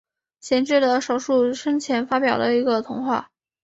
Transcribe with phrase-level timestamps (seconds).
[0.39, 3.29] 贤治的少数生前发表的一个童话。